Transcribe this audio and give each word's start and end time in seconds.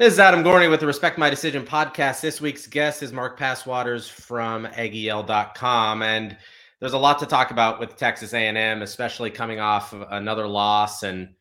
This 0.00 0.14
is 0.14 0.18
Adam 0.18 0.42
Gorney 0.42 0.70
with 0.70 0.80
the 0.80 0.86
Respect 0.86 1.18
My 1.18 1.28
Decision 1.28 1.62
podcast. 1.62 2.22
This 2.22 2.40
week's 2.40 2.66
guest 2.66 3.02
is 3.02 3.12
Mark 3.12 3.38
Passwaters 3.38 4.08
from 4.08 4.64
AggieYell.com, 4.64 6.02
and 6.02 6.38
there's 6.80 6.94
a 6.94 6.98
lot 6.98 7.18
to 7.18 7.26
talk 7.26 7.50
about 7.50 7.78
with 7.78 7.96
Texas 7.96 8.32
A&M, 8.32 8.80
especially 8.80 9.30
coming 9.30 9.60
off 9.60 9.92
of 9.92 10.06
another 10.10 10.48
loss 10.48 11.02
and 11.02 11.34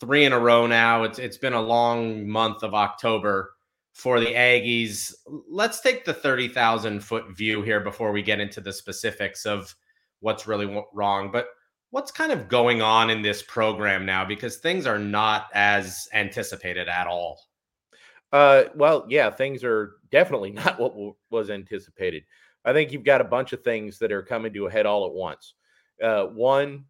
three 0.00 0.24
in 0.24 0.32
a 0.32 0.38
row 0.38 0.66
now. 0.66 1.02
It's 1.02 1.18
it's 1.18 1.36
been 1.36 1.52
a 1.52 1.60
long 1.60 2.26
month 2.26 2.62
of 2.62 2.72
October 2.72 3.52
for 3.92 4.18
the 4.18 4.32
Aggies. 4.32 5.12
Let's 5.50 5.82
take 5.82 6.06
the 6.06 6.14
30,000 6.14 7.00
foot 7.00 7.36
view 7.36 7.60
here 7.60 7.80
before 7.80 8.12
we 8.12 8.22
get 8.22 8.40
into 8.40 8.62
the 8.62 8.72
specifics 8.72 9.44
of 9.44 9.74
what's 10.20 10.46
really 10.46 10.82
wrong. 10.94 11.30
But 11.30 11.48
what's 11.90 12.12
kind 12.12 12.32
of 12.32 12.48
going 12.48 12.80
on 12.80 13.10
in 13.10 13.20
this 13.20 13.42
program 13.42 14.06
now 14.06 14.24
because 14.24 14.56
things 14.56 14.86
are 14.86 14.98
not 14.98 15.48
as 15.52 16.08
anticipated 16.14 16.88
at 16.88 17.06
all. 17.06 17.42
Uh, 18.36 18.64
well, 18.74 19.06
yeah, 19.08 19.30
things 19.30 19.64
are 19.64 19.92
definitely 20.12 20.50
not 20.62 20.78
what 20.78 20.92
w- 20.92 21.14
was 21.30 21.48
anticipated. 21.48 22.22
I 22.66 22.72
think 22.74 22.92
you've 22.92 23.02
got 23.04 23.22
a 23.22 23.24
bunch 23.24 23.54
of 23.54 23.62
things 23.62 23.98
that 24.00 24.12
are 24.12 24.22
coming 24.22 24.52
to 24.52 24.66
a 24.66 24.70
head 24.70 24.84
all 24.84 25.06
at 25.06 25.12
once. 25.14 25.54
Uh, 26.02 26.24
one, 26.26 26.84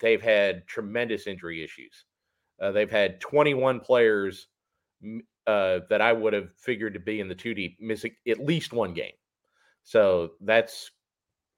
they've 0.00 0.22
had 0.22 0.66
tremendous 0.66 1.26
injury 1.26 1.62
issues. 1.62 2.06
Uh, 2.58 2.72
they've 2.72 2.90
had 2.90 3.20
21 3.20 3.80
players 3.80 4.48
uh, 5.46 5.80
that 5.90 6.00
I 6.00 6.12
would 6.12 6.32
have 6.32 6.48
figured 6.56 6.94
to 6.94 7.00
be 7.00 7.20
in 7.20 7.28
the 7.28 7.34
two 7.34 7.54
deep 7.54 7.76
missing 7.80 8.14
at 8.26 8.40
least 8.40 8.72
one 8.72 8.94
game. 8.94 9.12
So 9.84 10.32
that's 10.40 10.90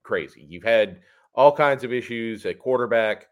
crazy. 0.02 0.47
You've 0.48 0.64
had 0.64 1.00
all 1.34 1.52
kinds 1.55 1.84
of 1.84 1.92
issues 1.92 2.47
at 2.47 2.58
quarterback, 2.58 3.27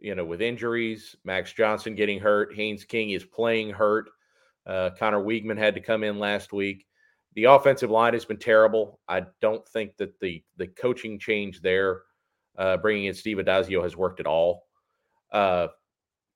you 0.00 0.14
know, 0.14 0.24
with 0.24 0.42
injuries. 0.42 1.16
Max 1.24 1.52
Johnson 1.52 1.94
getting 1.94 2.20
hurt. 2.20 2.54
Haynes 2.54 2.84
King 2.84 3.10
is 3.10 3.24
playing 3.24 3.70
hurt. 3.70 4.08
Uh, 4.66 4.90
Conner 4.98 5.22
Weigman 5.22 5.58
had 5.58 5.74
to 5.74 5.80
come 5.80 6.04
in 6.04 6.18
last 6.18 6.52
week. 6.52 6.86
The 7.34 7.44
offensive 7.44 7.90
line 7.90 8.14
has 8.14 8.24
been 8.24 8.38
terrible. 8.38 9.00
I 9.08 9.24
don't 9.40 9.66
think 9.68 9.96
that 9.96 10.18
the 10.20 10.42
the 10.56 10.68
coaching 10.68 11.18
change 11.18 11.60
there, 11.60 12.02
uh, 12.56 12.76
bringing 12.76 13.06
in 13.06 13.14
Steve 13.14 13.38
Addazio, 13.38 13.82
has 13.82 13.96
worked 13.96 14.20
at 14.20 14.26
all. 14.26 14.66
Uh, 15.32 15.68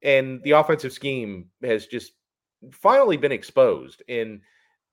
and 0.02 0.42
the 0.42 0.52
offensive 0.52 0.92
scheme 0.92 1.46
has 1.62 1.86
just 1.86 2.12
finally 2.72 3.16
been 3.16 3.32
exposed. 3.32 4.02
And 4.08 4.40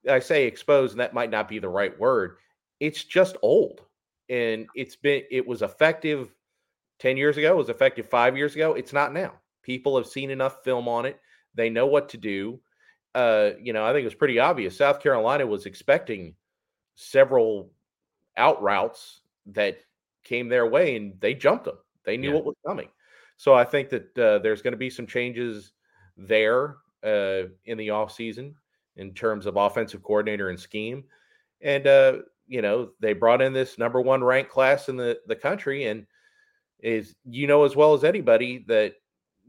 I 0.09 0.19
say 0.19 0.45
exposed, 0.45 0.93
and 0.93 0.99
that 0.99 1.13
might 1.13 1.31
not 1.31 1.47
be 1.47 1.59
the 1.59 1.69
right 1.69 1.97
word. 1.99 2.37
It's 2.79 3.03
just 3.03 3.37
old, 3.41 3.81
and 4.29 4.67
it's 4.75 4.95
been 4.95 5.23
it 5.31 5.45
was 5.45 5.63
effective 5.63 6.33
ten 6.99 7.17
years 7.17 7.37
ago. 7.37 7.53
It 7.53 7.57
was 7.57 7.69
effective 7.69 8.07
five 8.07 8.37
years 8.37 8.53
ago. 8.53 8.73
It's 8.73 8.93
not 8.93 9.13
now. 9.13 9.33
People 9.63 9.97
have 9.97 10.05
seen 10.05 10.29
enough 10.29 10.63
film 10.63 10.87
on 10.87 11.05
it. 11.05 11.19
They 11.55 11.69
know 11.69 11.87
what 11.87 12.09
to 12.09 12.17
do 12.17 12.59
uh, 13.15 13.51
you 13.59 13.73
know, 13.73 13.83
I 13.83 13.91
think 13.91 14.01
it 14.01 14.05
was 14.05 14.13
pretty 14.13 14.39
obvious. 14.39 14.77
South 14.77 15.01
Carolina 15.01 15.47
was 15.47 15.65
expecting 15.65 16.35
several 16.95 17.71
out 18.37 18.61
routes 18.61 19.21
that 19.47 19.77
came 20.23 20.49
their 20.49 20.67
way, 20.67 20.95
and 20.95 21.19
they 21.19 21.33
jumped 21.33 21.65
them. 21.65 21.77
They 22.03 22.17
knew 22.17 22.29
yeah. 22.29 22.35
what 22.35 22.45
was 22.45 22.55
coming. 22.65 22.89
So 23.37 23.53
I 23.53 23.63
think 23.63 23.89
that 23.89 24.17
uh, 24.17 24.39
there's 24.39 24.61
going 24.61 24.73
to 24.73 24.77
be 24.77 24.89
some 24.89 25.07
changes 25.07 25.71
there 26.17 26.75
uh, 27.03 27.49
in 27.65 27.77
the 27.77 27.87
offseason 27.87 28.53
in 28.97 29.13
terms 29.13 29.45
of 29.45 29.57
offensive 29.57 30.03
coordinator 30.03 30.49
and 30.49 30.59
scheme. 30.59 31.03
And, 31.61 31.87
uh, 31.87 32.17
you 32.47 32.61
know, 32.61 32.91
they 32.99 33.13
brought 33.13 33.41
in 33.41 33.53
this 33.53 33.77
number 33.77 33.99
one 33.99 34.23
ranked 34.23 34.51
class 34.51 34.87
in 34.89 34.97
the, 34.97 35.19
the 35.27 35.35
country. 35.35 35.85
And 35.85 36.05
is, 36.79 37.15
you 37.25 37.47
know, 37.47 37.63
as 37.63 37.75
well 37.75 37.93
as 37.93 38.03
anybody 38.03 38.63
that 38.67 38.93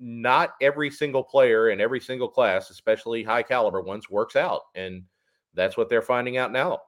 not 0.00 0.54
every 0.60 0.90
single 0.90 1.22
player 1.22 1.70
in 1.70 1.80
every 1.80 2.00
single 2.00 2.28
class, 2.28 2.70
especially 2.70 3.22
high 3.22 3.42
caliber 3.42 3.80
ones, 3.80 4.10
works 4.10 4.36
out. 4.36 4.62
And 4.74 5.04
that's 5.54 5.76
what 5.76 5.88
they're 5.88 6.02
finding 6.02 6.36
out 6.36 6.52
now. 6.52 6.80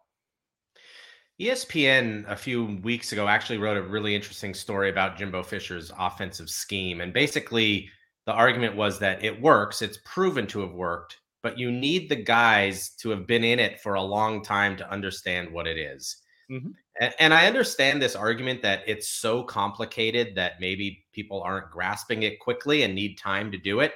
ESPN 1.40 2.28
a 2.28 2.36
few 2.36 2.78
weeks 2.82 3.12
ago 3.12 3.28
actually 3.28 3.58
wrote 3.58 3.76
a 3.76 3.82
really 3.82 4.14
interesting 4.14 4.52
story 4.54 4.90
about 4.90 5.16
Jimbo 5.16 5.42
Fisher's 5.42 5.92
offensive 5.98 6.50
scheme. 6.50 7.00
And 7.00 7.12
basically, 7.12 7.88
the 8.26 8.32
argument 8.32 8.76
was 8.76 8.98
that 8.98 9.24
it 9.24 9.40
works, 9.40 9.80
it's 9.80 10.00
proven 10.04 10.46
to 10.48 10.60
have 10.60 10.72
worked, 10.72 11.18
but 11.42 11.56
you 11.56 11.70
need 11.70 12.08
the 12.08 12.16
guys 12.16 12.90
to 13.00 13.10
have 13.10 13.26
been 13.26 13.44
in 13.44 13.60
it 13.60 13.80
for 13.80 13.94
a 13.94 14.02
long 14.02 14.42
time 14.42 14.76
to 14.76 14.90
understand 14.90 15.50
what 15.50 15.66
it 15.66 15.78
is. 15.78 16.16
Mm-hmm. 16.50 16.70
And, 16.98 17.14
and 17.18 17.34
I 17.34 17.46
understand 17.46 18.02
this 18.02 18.16
argument 18.16 18.62
that 18.62 18.82
it's 18.86 19.08
so 19.08 19.42
complicated 19.42 20.34
that 20.34 20.60
maybe 20.60 21.04
people 21.12 21.42
aren't 21.42 21.70
grasping 21.70 22.22
it 22.24 22.40
quickly 22.40 22.82
and 22.82 22.94
need 22.94 23.16
time 23.16 23.50
to 23.52 23.58
do 23.58 23.80
it. 23.80 23.94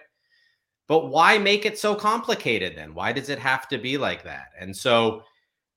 But 0.88 1.08
why 1.08 1.38
make 1.38 1.64
it 1.64 1.78
so 1.78 1.94
complicated 1.94 2.76
then? 2.76 2.94
Why 2.94 3.12
does 3.12 3.28
it 3.28 3.38
have 3.38 3.68
to 3.68 3.78
be 3.78 3.96
like 3.96 4.24
that? 4.24 4.48
And 4.58 4.76
so 4.76 5.22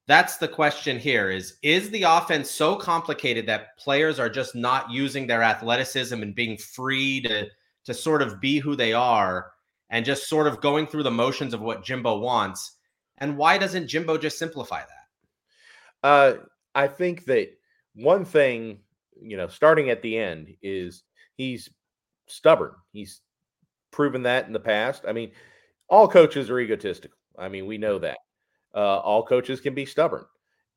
that's 0.07 0.37
the 0.37 0.47
question 0.47 0.99
here 0.99 1.31
is 1.31 1.57
is 1.63 1.89
the 1.89 2.03
offense 2.03 2.51
so 2.51 2.75
complicated 2.75 3.47
that 3.47 3.77
players 3.77 4.19
are 4.19 4.29
just 4.29 4.55
not 4.55 4.91
using 4.91 5.25
their 5.25 5.41
athleticism 5.41 6.21
and 6.21 6.35
being 6.35 6.57
free 6.57 7.21
to 7.21 7.47
to 7.85 7.93
sort 7.93 8.21
of 8.21 8.39
be 8.39 8.59
who 8.59 8.75
they 8.75 8.93
are 8.93 9.51
and 9.89 10.05
just 10.05 10.27
sort 10.27 10.47
of 10.47 10.61
going 10.61 10.87
through 10.87 11.03
the 11.03 11.11
motions 11.11 11.53
of 11.53 11.61
what 11.61 11.83
Jimbo 11.83 12.19
wants? 12.19 12.73
And 13.19 13.37
why 13.37 13.57
doesn't 13.57 13.87
Jimbo 13.87 14.17
just 14.17 14.37
simplify 14.37 14.81
that? 14.81 16.07
Uh 16.07 16.33
I 16.75 16.87
think 16.87 17.25
that 17.25 17.49
one 17.95 18.25
thing, 18.25 18.79
you 19.19 19.37
know, 19.37 19.47
starting 19.47 19.89
at 19.89 20.01
the 20.01 20.17
end 20.17 20.55
is 20.61 21.03
he's 21.35 21.69
stubborn. 22.27 22.73
He's 22.91 23.21
proven 23.91 24.23
that 24.23 24.45
in 24.45 24.53
the 24.53 24.59
past. 24.59 25.03
I 25.07 25.13
mean, 25.13 25.31
all 25.89 26.07
coaches 26.07 26.49
are 26.49 26.59
egotistical. 26.59 27.17
I 27.37 27.47
mean, 27.49 27.65
we 27.65 27.77
know 27.77 27.97
that. 27.99 28.17
Uh, 28.73 28.97
all 28.99 29.25
coaches 29.25 29.61
can 29.61 29.73
be 29.73 29.85
stubborn. 29.85 30.25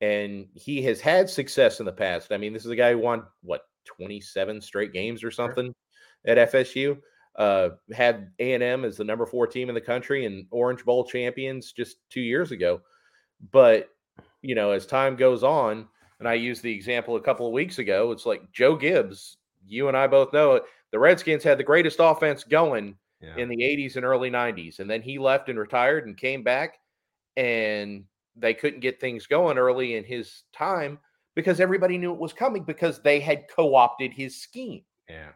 And 0.00 0.46
he 0.54 0.80
has 0.82 1.00
had 1.00 1.28
success 1.28 1.80
in 1.80 1.86
the 1.86 1.92
past. 1.92 2.30
I 2.30 2.36
mean, 2.36 2.52
this 2.52 2.64
is 2.64 2.70
a 2.70 2.76
guy 2.76 2.92
who 2.92 2.98
won, 2.98 3.24
what, 3.42 3.62
27 3.84 4.60
straight 4.60 4.92
games 4.92 5.24
or 5.24 5.30
something 5.32 5.74
sure. 6.24 6.38
at 6.38 6.52
FSU. 6.52 6.98
Uh, 7.34 7.70
had 7.92 8.30
A&M 8.38 8.84
as 8.84 8.96
the 8.96 9.04
number 9.04 9.24
four 9.26 9.46
team 9.46 9.68
in 9.68 9.74
the 9.74 9.80
country 9.80 10.26
and 10.26 10.46
Orange 10.50 10.84
Bowl 10.84 11.04
champions 11.04 11.72
just 11.72 11.96
two 12.10 12.20
years 12.20 12.52
ago. 12.52 12.80
But 13.52 13.88
you 14.42 14.54
know, 14.54 14.70
as 14.70 14.86
time 14.86 15.16
goes 15.16 15.42
on, 15.42 15.86
and 16.18 16.28
I 16.28 16.34
used 16.34 16.62
the 16.62 16.74
example 16.74 17.16
a 17.16 17.20
couple 17.20 17.46
of 17.46 17.52
weeks 17.52 17.78
ago, 17.78 18.10
it's 18.12 18.26
like 18.26 18.50
Joe 18.52 18.76
Gibbs, 18.76 19.36
you 19.66 19.88
and 19.88 19.96
I 19.96 20.06
both 20.06 20.32
know 20.32 20.54
it. 20.54 20.64
The 20.90 20.98
Redskins 20.98 21.44
had 21.44 21.58
the 21.58 21.64
greatest 21.64 21.98
offense 22.00 22.44
going 22.44 22.96
yeah. 23.20 23.36
in 23.36 23.48
the 23.48 23.56
80s 23.56 23.96
and 23.96 24.04
early 24.04 24.30
90s. 24.30 24.78
And 24.80 24.88
then 24.88 25.02
he 25.02 25.18
left 25.18 25.48
and 25.48 25.58
retired 25.58 26.06
and 26.06 26.16
came 26.16 26.42
back, 26.42 26.78
and 27.36 28.04
they 28.36 28.54
couldn't 28.54 28.80
get 28.80 29.00
things 29.00 29.26
going 29.26 29.58
early 29.58 29.96
in 29.96 30.04
his 30.04 30.44
time 30.52 30.98
because 31.34 31.60
everybody 31.60 31.98
knew 31.98 32.12
it 32.12 32.18
was 32.18 32.32
coming 32.32 32.64
because 32.64 33.00
they 33.00 33.20
had 33.20 33.48
co-opted 33.48 34.12
his 34.12 34.40
scheme. 34.40 34.82
Yeah. 35.08 35.30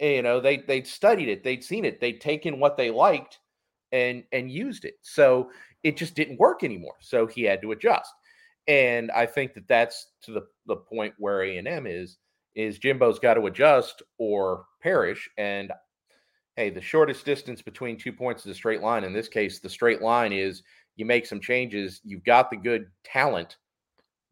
And, 0.00 0.16
you 0.16 0.22
know, 0.22 0.40
they 0.40 0.58
they'd 0.58 0.86
studied 0.86 1.28
it, 1.28 1.42
they'd 1.42 1.64
seen 1.64 1.84
it, 1.84 2.00
they'd 2.00 2.20
taken 2.20 2.60
what 2.60 2.76
they 2.76 2.90
liked 2.90 3.38
and 3.92 4.24
and 4.32 4.50
used 4.50 4.84
it. 4.84 4.94
So 5.02 5.50
it 5.82 5.96
just 5.96 6.14
didn't 6.14 6.38
work 6.38 6.62
anymore. 6.62 6.96
So 7.00 7.26
he 7.26 7.42
had 7.44 7.62
to 7.62 7.72
adjust. 7.72 8.12
And 8.68 9.10
I 9.10 9.24
think 9.24 9.54
that 9.54 9.66
that's 9.66 10.08
to 10.22 10.32
the, 10.32 10.46
the 10.66 10.76
point 10.76 11.14
where 11.18 11.42
A&M 11.42 11.86
is, 11.86 12.18
is 12.54 12.78
Jimbo's 12.78 13.18
got 13.18 13.34
to 13.34 13.46
adjust 13.46 14.02
or 14.18 14.66
perish. 14.82 15.28
And 15.38 15.72
hey, 16.56 16.70
the 16.70 16.80
shortest 16.80 17.24
distance 17.24 17.62
between 17.62 17.96
two 17.96 18.12
points 18.12 18.44
is 18.44 18.50
a 18.50 18.54
straight 18.54 18.82
line. 18.82 19.04
In 19.04 19.12
this 19.12 19.28
case, 19.28 19.58
the 19.58 19.70
straight 19.70 20.02
line 20.02 20.32
is 20.32 20.62
you 20.96 21.06
make 21.06 21.24
some 21.24 21.40
changes, 21.40 22.00
you've 22.04 22.24
got 22.24 22.50
the 22.50 22.56
good 22.56 22.86
talent. 23.04 23.56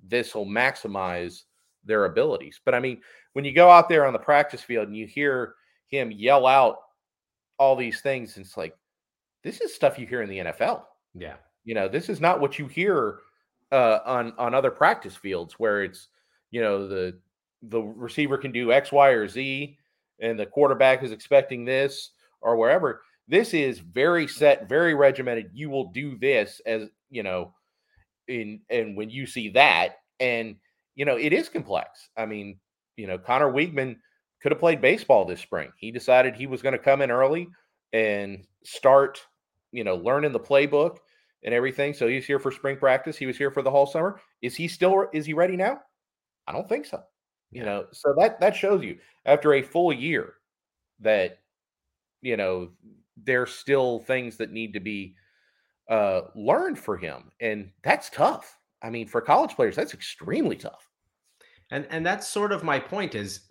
This 0.06 0.34
will 0.34 0.46
maximize 0.46 1.42
their 1.84 2.04
abilities. 2.04 2.60
But 2.62 2.74
I 2.74 2.80
mean, 2.80 3.00
when 3.32 3.44
you 3.44 3.52
go 3.52 3.70
out 3.70 3.88
there 3.88 4.06
on 4.06 4.12
the 4.12 4.18
practice 4.18 4.60
field 4.60 4.88
and 4.88 4.96
you 4.96 5.06
hear 5.06 5.54
him 5.88 6.10
yell 6.10 6.46
out 6.46 6.76
all 7.58 7.76
these 7.76 8.00
things, 8.00 8.36
it's 8.36 8.56
like, 8.56 8.74
this 9.44 9.60
is 9.60 9.72
stuff 9.72 9.98
you 9.98 10.06
hear 10.06 10.22
in 10.22 10.28
the 10.28 10.38
NFL. 10.38 10.82
Yeah. 11.14 11.36
You 11.64 11.74
know, 11.74 11.88
this 11.88 12.08
is 12.08 12.20
not 12.20 12.40
what 12.40 12.58
you 12.58 12.66
hear 12.66 13.20
uh, 13.72 13.98
on 14.04 14.32
on 14.38 14.54
other 14.54 14.70
practice 14.70 15.16
fields 15.16 15.54
where 15.54 15.82
it's 15.82 16.08
you 16.50 16.60
know 16.60 16.86
the 16.86 17.18
the 17.62 17.80
receiver 17.80 18.38
can 18.38 18.52
do 18.52 18.72
X, 18.72 18.92
Y, 18.92 19.08
or 19.10 19.28
Z, 19.28 19.76
and 20.20 20.38
the 20.38 20.46
quarterback 20.46 21.02
is 21.02 21.12
expecting 21.12 21.64
this 21.64 22.10
or 22.40 22.56
wherever. 22.56 23.02
This 23.28 23.54
is 23.54 23.80
very 23.80 24.28
set, 24.28 24.68
very 24.68 24.94
regimented. 24.94 25.50
You 25.52 25.68
will 25.70 25.90
do 25.90 26.16
this 26.16 26.60
as 26.64 26.88
you 27.10 27.22
know, 27.22 27.54
in 28.28 28.60
and 28.70 28.96
when 28.96 29.10
you 29.10 29.26
see 29.26 29.50
that, 29.50 29.96
and 30.20 30.56
you 30.94 31.04
know 31.04 31.16
it 31.16 31.32
is 31.32 31.48
complex. 31.48 32.08
I 32.16 32.26
mean, 32.26 32.58
you 32.96 33.06
know, 33.06 33.18
Conner 33.18 33.52
Weigman 33.52 33.96
could 34.42 34.52
have 34.52 34.60
played 34.60 34.80
baseball 34.80 35.24
this 35.24 35.40
spring. 35.40 35.72
He 35.78 35.90
decided 35.90 36.34
he 36.34 36.46
was 36.46 36.62
going 36.62 36.74
to 36.74 36.78
come 36.78 37.02
in 37.02 37.10
early 37.10 37.48
and 37.92 38.44
start, 38.64 39.20
you 39.72 39.82
know, 39.82 39.96
learning 39.96 40.32
the 40.32 40.40
playbook 40.40 40.98
and 41.46 41.54
everything. 41.54 41.94
So 41.94 42.08
he's 42.08 42.26
here 42.26 42.38
for 42.38 42.50
spring 42.50 42.76
practice. 42.76 43.16
He 43.16 43.24
was 43.24 43.38
here 43.38 43.50
for 43.50 43.62
the 43.62 43.70
whole 43.70 43.86
summer. 43.86 44.20
Is 44.42 44.54
he 44.54 44.68
still 44.68 45.06
is 45.14 45.24
he 45.24 45.32
ready 45.32 45.56
now? 45.56 45.80
I 46.46 46.52
don't 46.52 46.68
think 46.68 46.84
so. 46.84 47.02
You 47.52 47.64
know, 47.64 47.86
so 47.92 48.14
that 48.18 48.40
that 48.40 48.54
shows 48.54 48.82
you 48.82 48.98
after 49.24 49.54
a 49.54 49.62
full 49.62 49.92
year 49.92 50.34
that 51.00 51.38
you 52.20 52.36
know 52.36 52.70
there's 53.16 53.52
still 53.52 54.00
things 54.00 54.36
that 54.36 54.52
need 54.52 54.74
to 54.74 54.80
be 54.80 55.14
uh, 55.88 56.22
learned 56.34 56.78
for 56.78 56.96
him, 56.96 57.30
and 57.40 57.70
that's 57.82 58.10
tough. 58.10 58.58
I 58.82 58.90
mean, 58.90 59.06
for 59.06 59.20
college 59.20 59.54
players, 59.54 59.76
that's 59.76 59.94
extremely 59.94 60.56
tough. 60.56 60.88
And 61.70 61.86
and 61.90 62.04
that's 62.04 62.28
sort 62.28 62.52
of 62.52 62.64
my 62.64 62.80
point 62.80 63.14
is 63.14 63.42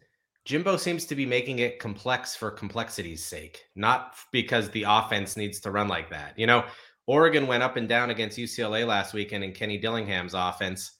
Jimbo 0.44 0.78
seems 0.78 1.06
to 1.06 1.16
be 1.16 1.26
making 1.26 1.60
it 1.60 1.80
complex 1.80 2.36
for 2.36 2.52
complexity's 2.52 3.26
sake, 3.26 3.64
not 3.76 4.16
because 4.32 4.70
the 4.70 4.86
offense 4.88 5.36
needs 5.36 5.60
to 5.62 5.72
run 5.72 5.88
like 5.88 6.10
that. 6.12 6.38
You 6.38 6.46
know, 6.46 6.66
Oregon 7.08 7.48
went 7.48 7.64
up 7.64 7.78
and 7.78 7.88
down 7.88 8.10
against 8.10 8.38
UCLA 8.38 8.86
last 8.86 9.14
weekend 9.14 9.44
in 9.44 9.52
Kenny 9.52 9.80
Dillingham's 9.80 10.34
offense. 10.34 10.92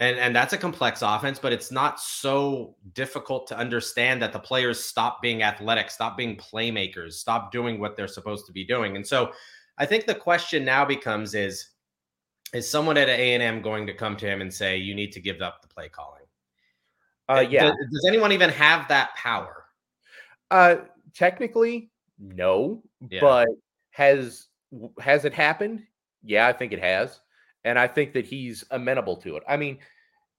And 0.00 0.18
and 0.18 0.34
that's 0.34 0.52
a 0.52 0.58
complex 0.58 1.02
offense, 1.02 1.38
but 1.38 1.52
it's 1.52 1.70
not 1.70 2.00
so 2.00 2.74
difficult 2.94 3.46
to 3.48 3.56
understand 3.56 4.20
that 4.22 4.32
the 4.32 4.40
players 4.40 4.84
stop 4.84 5.22
being 5.22 5.44
athletic, 5.44 5.88
stop 5.88 6.16
being 6.16 6.36
playmakers, 6.36 7.12
stop 7.12 7.52
doing 7.52 7.78
what 7.78 7.96
they're 7.96 8.08
supposed 8.08 8.46
to 8.46 8.52
be 8.52 8.64
doing. 8.64 8.96
And 8.96 9.06
so 9.06 9.30
I 9.78 9.86
think 9.86 10.06
the 10.06 10.14
question 10.14 10.64
now 10.64 10.84
becomes 10.84 11.34
is 11.34 11.68
is 12.52 12.68
someone 12.68 12.96
at 12.96 13.08
A&M 13.08 13.62
going 13.62 13.86
to 13.86 13.94
come 13.94 14.16
to 14.16 14.26
him 14.26 14.40
and 14.40 14.52
say 14.52 14.76
you 14.76 14.94
need 14.94 15.12
to 15.12 15.20
give 15.20 15.42
up 15.42 15.62
the 15.62 15.68
play 15.68 15.88
calling? 15.88 16.22
Uh, 17.28 17.44
yeah. 17.48 17.64
Does, 17.64 17.74
does 17.92 18.04
anyone 18.06 18.32
even 18.32 18.50
have 18.50 18.86
that 18.88 19.14
power? 19.16 19.64
Uh, 20.50 20.76
technically, 21.14 21.90
no. 22.18 22.82
Yeah. 23.08 23.20
But 23.20 23.48
has 23.90 24.46
has 25.00 25.24
it 25.24 25.34
happened? 25.34 25.82
Yeah, 26.22 26.46
I 26.46 26.52
think 26.52 26.72
it 26.72 26.80
has, 26.80 27.20
and 27.64 27.78
I 27.78 27.86
think 27.86 28.12
that 28.14 28.24
he's 28.24 28.64
amenable 28.70 29.16
to 29.18 29.36
it. 29.36 29.42
I 29.48 29.56
mean, 29.56 29.78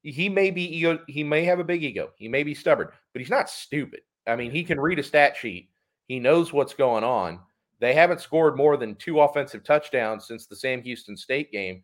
he 0.01 0.29
may 0.29 0.51
be 0.51 0.77
ego. 0.77 0.99
He 1.07 1.23
may 1.23 1.43
have 1.45 1.59
a 1.59 1.63
big 1.63 1.83
ego. 1.83 2.11
He 2.17 2.27
may 2.27 2.43
be 2.43 2.53
stubborn, 2.53 2.89
but 3.13 3.19
he's 3.19 3.29
not 3.29 3.49
stupid. 3.49 4.01
I 4.27 4.35
mean, 4.35 4.51
he 4.51 4.63
can 4.63 4.79
read 4.79 4.99
a 4.99 5.03
stat 5.03 5.35
sheet. 5.37 5.69
He 6.07 6.19
knows 6.19 6.53
what's 6.53 6.73
going 6.73 7.03
on. 7.03 7.39
They 7.79 7.93
haven't 7.93 8.21
scored 8.21 8.55
more 8.55 8.77
than 8.77 8.95
two 8.95 9.19
offensive 9.19 9.63
touchdowns 9.63 10.27
since 10.27 10.45
the 10.45 10.55
Sam 10.55 10.81
Houston 10.81 11.17
State 11.17 11.51
game. 11.51 11.83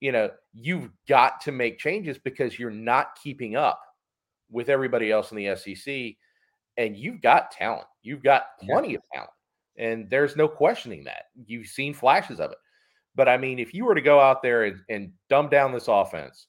You 0.00 0.12
know, 0.12 0.30
you've 0.52 0.90
got 1.08 1.40
to 1.42 1.52
make 1.52 1.78
changes 1.78 2.18
because 2.18 2.58
you're 2.58 2.70
not 2.70 3.18
keeping 3.22 3.54
up 3.54 3.80
with 4.50 4.68
everybody 4.68 5.12
else 5.12 5.30
in 5.30 5.36
the 5.36 5.54
SEC, 5.56 6.16
and 6.76 6.96
you've 6.96 7.22
got 7.22 7.50
talent. 7.50 7.86
You've 8.02 8.22
got 8.22 8.58
plenty 8.60 8.90
yeah. 8.90 8.96
of 8.96 9.02
talent, 9.12 9.30
and 9.76 10.08
there's 10.10 10.36
no 10.36 10.48
questioning 10.48 11.04
that. 11.04 11.24
You've 11.46 11.66
seen 11.66 11.94
flashes 11.94 12.40
of 12.40 12.50
it. 12.50 12.58
But 13.14 13.28
I 13.28 13.36
mean, 13.36 13.58
if 13.58 13.74
you 13.74 13.84
were 13.84 13.94
to 13.94 14.00
go 14.00 14.20
out 14.20 14.42
there 14.42 14.64
and, 14.64 14.80
and 14.88 15.12
dumb 15.28 15.48
down 15.48 15.72
this 15.72 15.88
offense, 15.88 16.46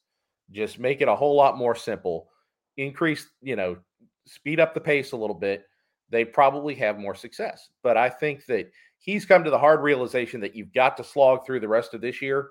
just 0.50 0.78
make 0.78 1.00
it 1.00 1.08
a 1.08 1.16
whole 1.16 1.36
lot 1.36 1.58
more 1.58 1.74
simple, 1.74 2.28
increase, 2.76 3.28
you 3.42 3.56
know, 3.56 3.76
speed 4.26 4.60
up 4.60 4.74
the 4.74 4.80
pace 4.80 5.12
a 5.12 5.16
little 5.16 5.34
bit, 5.34 5.64
they 6.10 6.24
probably 6.24 6.74
have 6.74 6.98
more 6.98 7.14
success. 7.14 7.68
But 7.82 7.96
I 7.96 8.08
think 8.08 8.46
that 8.46 8.70
he's 8.98 9.26
come 9.26 9.44
to 9.44 9.50
the 9.50 9.58
hard 9.58 9.80
realization 9.80 10.40
that 10.40 10.54
you've 10.54 10.72
got 10.72 10.96
to 10.96 11.04
slog 11.04 11.44
through 11.44 11.60
the 11.60 11.68
rest 11.68 11.94
of 11.94 12.00
this 12.00 12.22
year 12.22 12.50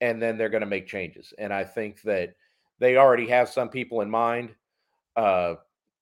and 0.00 0.20
then 0.20 0.36
they're 0.36 0.48
going 0.48 0.62
to 0.62 0.66
make 0.66 0.86
changes. 0.86 1.32
And 1.38 1.52
I 1.52 1.64
think 1.64 2.02
that 2.02 2.34
they 2.78 2.96
already 2.96 3.26
have 3.28 3.48
some 3.48 3.68
people 3.68 4.00
in 4.00 4.10
mind 4.10 4.54
uh, 5.16 5.54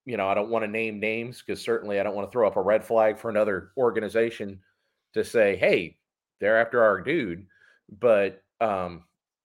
you 0.04 0.16
know, 0.16 0.28
I 0.28 0.34
don't 0.34 0.50
want 0.50 0.64
to 0.64 0.70
name 0.70 1.00
names 1.00 1.42
because 1.42 1.62
certainly 1.62 1.98
I 1.98 2.02
don't 2.02 2.14
want 2.14 2.28
to 2.28 2.32
throw 2.32 2.46
up 2.46 2.56
a 2.56 2.62
red 2.62 2.84
flag 2.84 3.18
for 3.18 3.30
another 3.30 3.70
organization 3.76 4.60
to 5.14 5.24
say, 5.24 5.56
hey, 5.56 5.96
they're 6.40 6.60
after 6.60 6.82
our 6.82 7.00
dude. 7.00 7.46
But, 8.00 8.42
um, 8.60 9.04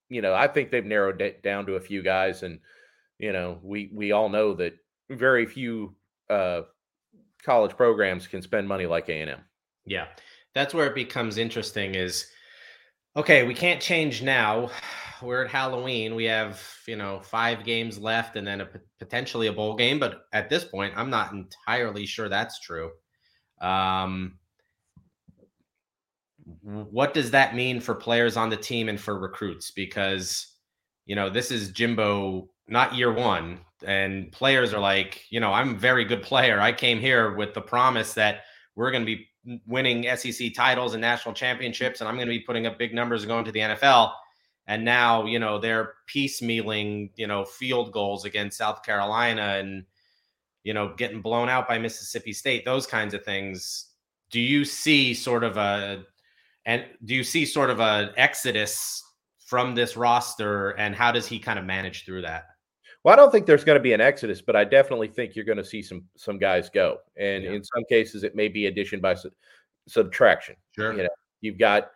you 0.09 0.21
know, 0.21 0.33
I 0.33 0.47
think 0.47 0.71
they've 0.71 0.85
narrowed 0.85 1.21
it 1.21 1.43
down 1.43 1.65
to 1.67 1.75
a 1.75 1.81
few 1.81 2.01
guys. 2.01 2.43
And, 2.43 2.59
you 3.17 3.31
know, 3.31 3.59
we, 3.63 3.89
we 3.93 4.11
all 4.11 4.29
know 4.29 4.53
that 4.55 4.73
very 5.09 5.45
few 5.45 5.95
uh, 6.29 6.61
college 7.43 7.75
programs 7.77 8.27
can 8.27 8.41
spend 8.41 8.67
money 8.67 8.85
like 8.85 9.09
A&M. 9.09 9.39
Yeah. 9.85 10.07
That's 10.55 10.73
where 10.73 10.87
it 10.87 10.95
becomes 10.95 11.37
interesting 11.37 11.95
is, 11.95 12.27
okay, 13.19 13.43
we 13.45 13.53
can't 13.53 13.81
change 13.81 14.21
now 14.21 14.69
we're 15.21 15.43
at 15.43 15.51
Halloween. 15.51 16.15
We 16.15 16.23
have, 16.25 16.63
you 16.87 16.95
know, 16.95 17.19
five 17.19 17.65
games 17.65 17.99
left 17.99 18.37
and 18.37 18.47
then 18.47 18.61
a, 18.61 18.69
potentially 18.99 19.47
a 19.47 19.53
bowl 19.53 19.75
game. 19.75 19.99
But 19.99 20.27
at 20.31 20.49
this 20.49 20.63
point, 20.63 20.93
I'm 20.95 21.09
not 21.09 21.33
entirely 21.33 22.05
sure 22.05 22.29
that's 22.29 22.59
true. 22.61 22.91
Um, 23.59 24.39
what 26.61 27.13
does 27.13 27.31
that 27.31 27.53
mean 27.53 27.81
for 27.81 27.93
players 27.93 28.37
on 28.37 28.49
the 28.49 28.55
team 28.55 28.87
and 28.87 28.99
for 28.99 29.19
recruits? 29.19 29.71
Because, 29.71 30.55
you 31.05 31.15
know, 31.15 31.29
this 31.29 31.51
is 31.51 31.71
Jimbo, 31.71 32.49
not 32.69 32.95
year 32.95 33.11
one. 33.13 33.59
And 33.85 34.31
players 34.31 34.73
are 34.73 34.79
like, 34.79 35.25
you 35.29 35.41
know, 35.41 35.51
I'm 35.51 35.75
a 35.75 35.77
very 35.77 36.05
good 36.05 36.23
player. 36.23 36.61
I 36.61 36.71
came 36.71 36.99
here 36.99 37.35
with 37.35 37.53
the 37.53 37.61
promise 37.61 38.13
that 38.13 38.43
we're 38.75 38.91
going 38.91 39.03
to 39.03 39.17
be 39.17 39.28
winning 39.65 40.05
SEC 40.15 40.53
titles 40.53 40.93
and 40.93 41.01
national 41.01 41.33
championships, 41.33 42.01
and 42.01 42.07
I'm 42.07 42.15
going 42.15 42.27
to 42.27 42.31
be 42.31 42.41
putting 42.41 42.67
up 42.67 42.77
big 42.77 42.93
numbers 42.93 43.23
and 43.23 43.29
going 43.29 43.45
to 43.45 43.51
the 43.51 43.59
NFL 43.59 44.11
and 44.69 44.85
now 44.85 45.25
you 45.25 45.39
know 45.39 45.57
they're 45.57 45.95
piecemealing 46.07 47.09
you 47.17 47.27
know 47.27 47.43
field 47.43 47.91
goals 47.91 48.23
against 48.23 48.57
South 48.57 48.83
Carolina 48.83 49.57
and 49.59 49.83
you 50.63 50.73
know 50.73 50.93
getting 50.95 51.21
blown 51.21 51.49
out 51.49 51.67
by 51.67 51.77
Mississippi 51.77 52.31
State 52.31 52.63
those 52.63 52.87
kinds 52.87 53.13
of 53.13 53.25
things. 53.25 53.87
Do 54.31 54.39
you 54.39 54.63
see 54.63 55.13
sort 55.15 55.43
of 55.43 55.57
a 55.57 56.03
and 56.65 56.85
do 57.03 57.15
you 57.15 57.23
see 57.23 57.45
sort 57.45 57.71
of 57.71 57.81
an 57.81 58.11
exodus 58.15 59.03
from 59.43 59.73
this 59.73 59.97
roster 59.97 60.69
and 60.71 60.95
how 60.95 61.11
does 61.11 61.25
he 61.25 61.39
kind 61.39 61.57
of 61.57 61.65
manage 61.65 62.05
through 62.05 62.21
that 62.21 62.45
well, 63.03 63.13
I 63.13 63.15
don't 63.15 63.31
think 63.31 63.45
there's 63.45 63.63
going 63.63 63.77
to 63.77 63.83
be 63.83 63.93
an 63.93 64.01
exodus, 64.01 64.41
but 64.41 64.55
I 64.55 64.65
definitely 64.65 65.07
think 65.07 65.35
you're 65.35 65.45
going 65.45 65.57
to 65.57 65.65
see 65.65 65.81
some 65.81 66.03
some 66.17 66.37
guys 66.37 66.69
go, 66.69 66.97
and 67.17 67.43
yeah. 67.43 67.51
in 67.51 67.63
some 67.63 67.83
cases, 67.89 68.23
it 68.23 68.35
may 68.35 68.47
be 68.47 68.65
addition 68.65 68.99
by 68.99 69.13
su- 69.13 69.31
subtraction. 69.87 70.55
Sure, 70.71 70.91
you 70.93 71.03
know, 71.03 71.09
you've 71.41 71.57
got 71.57 71.91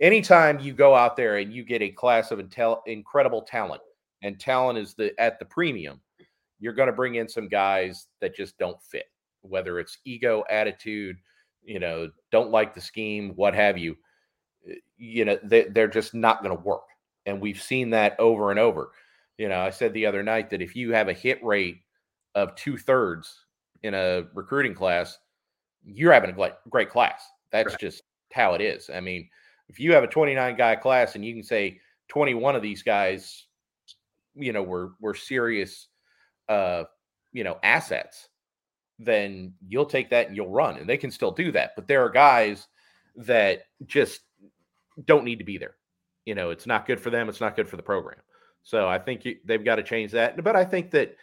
anytime 0.00 0.58
you 0.60 0.72
go 0.72 0.94
out 0.94 1.16
there 1.16 1.38
and 1.38 1.52
you 1.52 1.62
get 1.62 1.82
a 1.82 1.90
class 1.90 2.30
of 2.30 2.38
intel- 2.38 2.80
incredible 2.86 3.42
talent, 3.42 3.82
and 4.22 4.40
talent 4.40 4.78
is 4.78 4.94
the 4.94 5.12
at 5.20 5.38
the 5.38 5.44
premium, 5.44 6.00
you're 6.58 6.72
going 6.72 6.88
to 6.88 6.92
bring 6.92 7.16
in 7.16 7.28
some 7.28 7.48
guys 7.48 8.06
that 8.20 8.34
just 8.34 8.56
don't 8.58 8.80
fit, 8.82 9.06
whether 9.42 9.78
it's 9.78 9.98
ego, 10.06 10.42
attitude, 10.48 11.18
you 11.62 11.80
know, 11.80 12.10
don't 12.32 12.50
like 12.50 12.74
the 12.74 12.80
scheme, 12.80 13.32
what 13.36 13.54
have 13.54 13.76
you. 13.76 13.94
Eh, 14.68 14.74
you 14.96 15.26
know, 15.26 15.38
they, 15.42 15.64
they're 15.64 15.86
just 15.86 16.14
not 16.14 16.42
going 16.42 16.56
to 16.56 16.64
work, 16.64 16.84
and 17.26 17.42
we've 17.42 17.60
seen 17.60 17.90
that 17.90 18.18
over 18.18 18.50
and 18.50 18.58
over. 18.58 18.92
You 19.38 19.48
know, 19.48 19.60
I 19.60 19.70
said 19.70 19.92
the 19.92 20.06
other 20.06 20.22
night 20.22 20.50
that 20.50 20.62
if 20.62 20.74
you 20.74 20.92
have 20.92 21.08
a 21.08 21.12
hit 21.12 21.44
rate 21.44 21.80
of 22.34 22.54
two 22.54 22.78
thirds 22.78 23.44
in 23.82 23.94
a 23.94 24.24
recruiting 24.34 24.74
class, 24.74 25.18
you're 25.84 26.12
having 26.12 26.30
a 26.30 26.32
great, 26.32 26.52
great 26.70 26.90
class. 26.90 27.22
That's 27.50 27.70
right. 27.70 27.80
just 27.80 28.02
how 28.32 28.54
it 28.54 28.60
is. 28.60 28.90
I 28.92 29.00
mean, 29.00 29.28
if 29.68 29.78
you 29.78 29.92
have 29.92 30.04
a 30.04 30.08
29 30.08 30.56
guy 30.56 30.76
class 30.76 31.14
and 31.14 31.24
you 31.24 31.34
can 31.34 31.42
say 31.42 31.80
21 32.08 32.56
of 32.56 32.62
these 32.62 32.82
guys, 32.82 33.46
you 34.34 34.52
know, 34.52 34.62
were 34.62 34.92
were 35.00 35.14
serious, 35.14 35.88
uh, 36.48 36.84
you 37.32 37.44
know, 37.44 37.58
assets, 37.62 38.28
then 38.98 39.54
you'll 39.66 39.86
take 39.86 40.10
that 40.10 40.28
and 40.28 40.36
you'll 40.36 40.50
run, 40.50 40.76
and 40.76 40.88
they 40.88 40.96
can 40.96 41.10
still 41.10 41.30
do 41.30 41.52
that. 41.52 41.72
But 41.76 41.86
there 41.86 42.04
are 42.04 42.10
guys 42.10 42.68
that 43.16 43.62
just 43.86 44.20
don't 45.04 45.24
need 45.24 45.38
to 45.38 45.44
be 45.44 45.58
there. 45.58 45.76
You 46.24 46.34
know, 46.34 46.50
it's 46.50 46.66
not 46.66 46.86
good 46.86 47.00
for 47.00 47.10
them. 47.10 47.28
It's 47.28 47.40
not 47.40 47.56
good 47.56 47.68
for 47.68 47.76
the 47.76 47.82
program. 47.82 48.18
So 48.66 48.88
I 48.88 48.98
think 48.98 49.24
you, 49.24 49.36
they've 49.44 49.64
got 49.64 49.76
to 49.76 49.84
change 49.84 50.10
that. 50.10 50.42
But 50.42 50.56
I 50.56 50.64
think 50.64 50.90
that, 50.90 51.16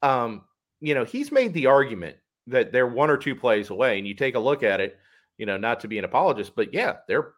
um, 0.00 0.44
you 0.80 0.94
know, 0.94 1.04
he's 1.04 1.30
made 1.30 1.52
the 1.52 1.66
argument 1.66 2.16
that 2.46 2.72
they're 2.72 2.86
one 2.86 3.10
or 3.10 3.18
two 3.18 3.34
plays 3.34 3.68
away, 3.68 3.98
and 3.98 4.08
you 4.08 4.14
take 4.14 4.36
a 4.36 4.40
look 4.40 4.62
at 4.62 4.80
it. 4.80 4.98
You 5.36 5.44
know, 5.44 5.58
not 5.58 5.80
to 5.80 5.88
be 5.88 5.98
an 5.98 6.04
apologist, 6.04 6.56
but 6.56 6.72
yeah, 6.72 6.96
they're 7.06 7.34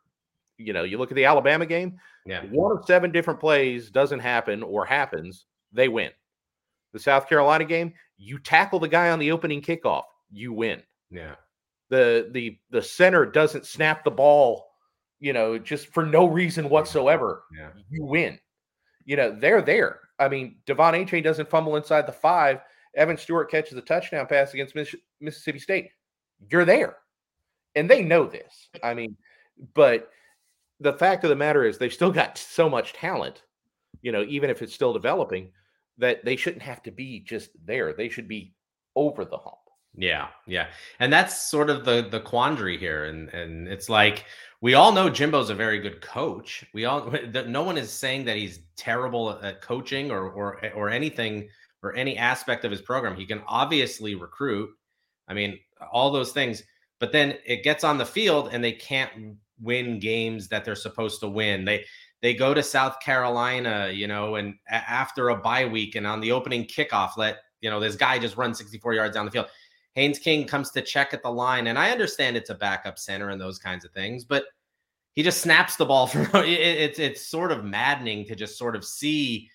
you 0.56 0.72
know, 0.72 0.84
you 0.84 0.98
look 0.98 1.10
at 1.10 1.16
the 1.16 1.24
Alabama 1.24 1.66
game, 1.66 1.98
yeah. 2.26 2.42
one 2.50 2.76
of 2.76 2.84
seven 2.84 3.10
different 3.10 3.40
plays 3.40 3.90
doesn't 3.90 4.20
happen 4.20 4.62
or 4.62 4.84
happens, 4.84 5.46
they 5.72 5.88
win. 5.88 6.10
The 6.92 6.98
South 6.98 7.28
Carolina 7.28 7.64
game, 7.64 7.94
you 8.18 8.38
tackle 8.38 8.78
the 8.78 8.88
guy 8.88 9.10
on 9.10 9.18
the 9.18 9.32
opening 9.32 9.62
kickoff, 9.62 10.04
you 10.30 10.52
win. 10.52 10.82
Yeah. 11.10 11.34
The 11.88 12.28
the 12.30 12.58
the 12.70 12.82
center 12.82 13.26
doesn't 13.26 13.66
snap 13.66 14.04
the 14.04 14.10
ball, 14.12 14.66
you 15.18 15.32
know, 15.32 15.58
just 15.58 15.88
for 15.88 16.06
no 16.06 16.26
reason 16.26 16.68
whatsoever. 16.68 17.44
Yeah. 17.56 17.70
You 17.88 18.04
win. 18.04 18.38
You 19.10 19.16
know, 19.16 19.32
they're 19.36 19.60
there. 19.60 19.98
I 20.20 20.28
mean, 20.28 20.58
De'Von 20.68 20.94
Achane 20.94 21.24
doesn't 21.24 21.50
fumble 21.50 21.74
inside 21.74 22.06
the 22.06 22.12
five. 22.12 22.60
Evan 22.94 23.16
Stewart 23.16 23.50
catches 23.50 23.76
a 23.76 23.80
touchdown 23.80 24.28
pass 24.28 24.54
against 24.54 24.76
Mississippi 25.20 25.58
State. 25.58 25.90
You're 26.48 26.64
there. 26.64 26.96
And 27.74 27.90
they 27.90 28.04
know 28.04 28.26
this. 28.28 28.68
I 28.84 28.94
mean, 28.94 29.16
but 29.74 30.10
the 30.78 30.92
fact 30.92 31.24
of 31.24 31.30
the 31.30 31.34
matter 31.34 31.64
is 31.64 31.76
they've 31.76 31.92
still 31.92 32.12
got 32.12 32.38
so 32.38 32.70
much 32.70 32.92
talent, 32.92 33.42
you 34.00 34.12
know, 34.12 34.24
even 34.28 34.48
if 34.48 34.62
it's 34.62 34.74
still 34.74 34.92
developing, 34.92 35.50
that 35.98 36.24
they 36.24 36.36
shouldn't 36.36 36.62
have 36.62 36.80
to 36.84 36.92
be 36.92 37.18
just 37.18 37.50
there. 37.64 37.92
They 37.92 38.10
should 38.10 38.28
be 38.28 38.54
over 38.94 39.24
the 39.24 39.38
hump. 39.38 39.56
Yeah, 39.96 40.28
yeah. 40.46 40.68
And 41.00 41.12
that's 41.12 41.50
sort 41.50 41.68
of 41.70 41.84
the 41.84 42.06
the 42.10 42.20
quandary 42.20 42.78
here. 42.78 43.06
And 43.06 43.28
and 43.30 43.68
it's 43.68 43.88
like 43.88 44.24
we 44.60 44.74
all 44.74 44.92
know 44.92 45.10
Jimbo's 45.10 45.50
a 45.50 45.54
very 45.54 45.80
good 45.80 46.00
coach. 46.00 46.64
We 46.72 46.84
all 46.84 47.12
no 47.46 47.62
one 47.62 47.78
is 47.78 47.90
saying 47.90 48.24
that 48.26 48.36
he's 48.36 48.60
terrible 48.76 49.38
at 49.42 49.62
coaching 49.62 50.10
or 50.10 50.30
or 50.30 50.64
eh, 50.64 50.70
or 50.70 50.90
anything 50.90 51.48
or 51.82 51.94
any 51.96 52.16
aspect 52.16 52.64
of 52.64 52.70
his 52.70 52.82
program. 52.82 53.16
He 53.16 53.26
can 53.26 53.42
obviously 53.46 54.14
recruit. 54.14 54.70
I 55.28 55.34
mean, 55.34 55.58
all 55.92 56.10
those 56.10 56.32
things. 56.32 56.62
But 56.98 57.12
then 57.12 57.38
it 57.46 57.64
gets 57.64 57.82
on 57.82 57.96
the 57.96 58.04
field 58.04 58.50
and 58.52 58.62
they 58.62 58.72
can't 58.72 59.36
win 59.60 59.98
games 59.98 60.48
that 60.48 60.64
they're 60.64 60.74
supposed 60.74 61.20
to 61.20 61.28
win. 61.28 61.64
They 61.64 61.84
they 62.22 62.34
go 62.34 62.52
to 62.52 62.62
South 62.62 63.00
Carolina, 63.00 63.90
you 63.92 64.06
know, 64.06 64.34
and 64.36 64.54
after 64.68 65.30
a 65.30 65.36
bye 65.36 65.64
week 65.64 65.94
and 65.94 66.06
on 66.06 66.20
the 66.20 66.32
opening 66.32 66.64
kickoff, 66.64 67.16
let 67.16 67.38
you 67.60 67.70
know 67.70 67.80
this 67.80 67.96
guy 67.96 68.18
just 68.18 68.36
run 68.36 68.54
64 68.54 68.94
yards 68.94 69.14
down 69.14 69.24
the 69.24 69.30
field. 69.30 69.46
Haynes 69.94 70.18
King 70.18 70.46
comes 70.46 70.70
to 70.70 70.82
check 70.82 71.12
at 71.12 71.22
the 71.22 71.30
line, 71.30 71.66
and 71.66 71.78
I 71.78 71.90
understand 71.90 72.36
it's 72.36 72.50
a 72.50 72.54
backup 72.54 72.98
center 72.98 73.30
and 73.30 73.40
those 73.40 73.58
kinds 73.58 73.84
of 73.84 73.90
things, 73.92 74.24
but 74.24 74.44
he 75.14 75.22
just 75.22 75.40
snaps 75.40 75.76
the 75.76 75.84
ball 75.84 76.06
from 76.06 76.26
it, 76.44 76.48
it's 76.48 76.98
it's 76.98 77.26
sort 77.26 77.52
of 77.52 77.64
maddening 77.64 78.24
to 78.26 78.36
just 78.36 78.56
sort 78.56 78.76
of 78.76 78.84
see 78.84 79.48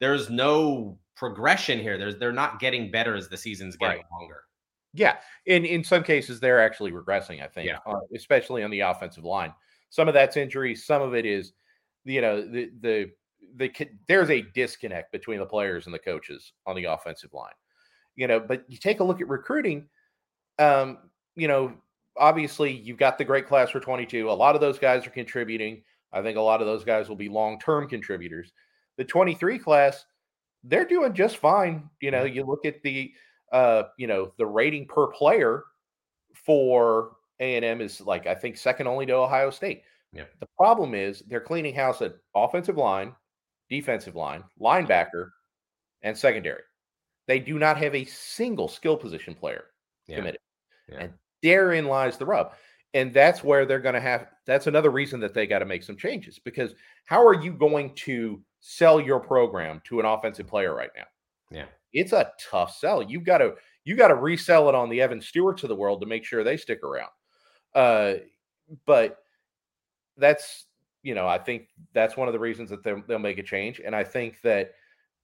there's 0.00 0.30
no 0.30 0.98
progression 1.16 1.78
here. 1.78 1.98
There's 1.98 2.16
they're 2.16 2.32
not 2.32 2.60
getting 2.60 2.90
better 2.90 3.14
as 3.14 3.28
the 3.28 3.36
season's 3.36 3.76
getting 3.76 3.98
right. 3.98 4.06
longer. 4.18 4.44
Yeah, 4.94 5.16
in 5.46 5.64
in 5.64 5.84
some 5.84 6.02
cases 6.02 6.40
they're 6.40 6.60
actually 6.60 6.92
regressing. 6.92 7.42
I 7.42 7.48
think, 7.48 7.68
yeah. 7.68 7.78
uh, 7.86 8.00
especially 8.14 8.62
on 8.62 8.70
the 8.70 8.80
offensive 8.80 9.24
line. 9.24 9.52
Some 9.90 10.08
of 10.08 10.14
that's 10.14 10.36
injury. 10.36 10.74
Some 10.74 11.02
of 11.02 11.14
it 11.14 11.26
is, 11.26 11.52
you 12.04 12.20
know, 12.20 12.40
the 12.40 12.70
the 12.80 13.10
the 13.56 13.88
there's 14.08 14.30
a 14.30 14.42
disconnect 14.54 15.12
between 15.12 15.38
the 15.38 15.46
players 15.46 15.86
and 15.86 15.94
the 15.94 15.98
coaches 15.98 16.52
on 16.66 16.74
the 16.74 16.84
offensive 16.84 17.32
line. 17.32 17.52
You 18.16 18.26
know, 18.26 18.40
but 18.40 18.64
you 18.68 18.78
take 18.78 19.00
a 19.00 19.04
look 19.04 19.20
at 19.20 19.28
recruiting. 19.28 19.88
Um, 20.58 20.98
you 21.34 21.48
know, 21.48 21.74
obviously 22.16 22.72
you've 22.72 22.98
got 22.98 23.18
the 23.18 23.24
great 23.24 23.46
class 23.46 23.70
for 23.70 23.80
22. 23.80 24.30
A 24.30 24.32
lot 24.32 24.54
of 24.54 24.60
those 24.60 24.78
guys 24.78 25.06
are 25.06 25.10
contributing. 25.10 25.82
I 26.12 26.22
think 26.22 26.38
a 26.38 26.42
lot 26.42 26.60
of 26.60 26.66
those 26.66 26.84
guys 26.84 27.08
will 27.08 27.16
be 27.16 27.28
long 27.28 27.58
term 27.58 27.88
contributors. 27.88 28.52
The 28.96 29.04
23 29.04 29.58
class, 29.58 30.04
they're 30.62 30.84
doing 30.84 31.12
just 31.12 31.38
fine. 31.38 31.90
You 32.00 32.12
know, 32.12 32.24
you 32.24 32.44
look 32.44 32.64
at 32.64 32.82
the 32.82 33.12
uh, 33.52 33.84
you 33.98 34.06
know, 34.06 34.32
the 34.38 34.46
rating 34.46 34.86
per 34.86 35.06
player 35.08 35.64
for 36.34 37.12
A&M 37.40 37.80
is 37.80 38.00
like 38.00 38.26
I 38.26 38.34
think 38.34 38.56
second 38.56 38.86
only 38.86 39.06
to 39.06 39.14
Ohio 39.14 39.50
State. 39.50 39.82
Yeah. 40.12 40.24
The 40.40 40.48
problem 40.56 40.94
is 40.94 41.22
they're 41.28 41.40
cleaning 41.40 41.74
house 41.74 42.00
at 42.02 42.16
offensive 42.34 42.76
line, 42.76 43.14
defensive 43.68 44.14
line, 44.14 44.44
linebacker, 44.60 45.30
and 46.02 46.16
secondary. 46.16 46.62
They 47.26 47.38
do 47.38 47.58
not 47.58 47.78
have 47.78 47.94
a 47.94 48.04
single 48.04 48.68
skill 48.68 48.96
position 48.96 49.34
player 49.34 49.66
yeah. 50.06 50.16
committed. 50.16 50.40
Yeah. 50.88 50.98
And 51.00 51.12
therein 51.42 51.86
lies 51.86 52.16
the 52.16 52.26
rub. 52.26 52.52
And 52.92 53.12
that's 53.12 53.42
where 53.42 53.66
they're 53.66 53.80
going 53.80 53.94
to 53.94 54.00
have 54.00 54.28
that's 54.46 54.66
another 54.66 54.90
reason 54.90 55.20
that 55.20 55.34
they 55.34 55.46
got 55.46 55.60
to 55.60 55.64
make 55.64 55.82
some 55.82 55.96
changes 55.96 56.38
because 56.38 56.74
how 57.06 57.26
are 57.26 57.34
you 57.34 57.52
going 57.52 57.94
to 57.94 58.40
sell 58.60 59.00
your 59.00 59.18
program 59.18 59.80
to 59.84 60.00
an 60.00 60.06
offensive 60.06 60.46
player 60.46 60.74
right 60.74 60.90
now? 60.96 61.04
Yeah. 61.50 61.64
It's 61.92 62.12
a 62.12 62.30
tough 62.50 62.76
sell. 62.76 63.02
You've 63.02 63.24
got 63.24 63.38
to 63.38 63.54
you 63.84 63.96
got 63.96 64.08
to 64.08 64.14
resell 64.14 64.68
it 64.68 64.74
on 64.74 64.88
the 64.88 65.00
Evan 65.00 65.20
Stewarts 65.20 65.62
of 65.62 65.68
the 65.68 65.76
world 65.76 66.00
to 66.00 66.06
make 66.06 66.24
sure 66.24 66.42
they 66.42 66.56
stick 66.56 66.82
around. 66.82 67.10
Uh, 67.74 68.14
but 68.86 69.18
that's 70.16 70.66
you 71.02 71.14
know 71.14 71.26
I 71.26 71.38
think 71.38 71.68
that's 71.92 72.16
one 72.16 72.28
of 72.28 72.32
the 72.32 72.40
reasons 72.40 72.70
that 72.70 72.82
they'll 72.82 73.18
make 73.18 73.38
a 73.38 73.42
change, 73.42 73.80
and 73.84 73.94
I 73.94 74.04
think 74.04 74.40
that 74.42 74.72